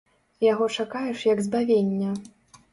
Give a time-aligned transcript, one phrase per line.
[0.45, 2.11] Яго чакаеш як збавення.